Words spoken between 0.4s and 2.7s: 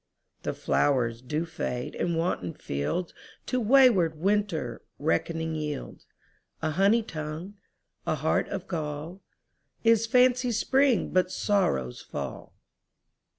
The flowers do fade, and wanton